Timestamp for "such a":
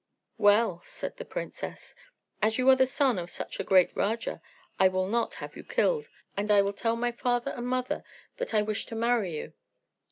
3.29-3.63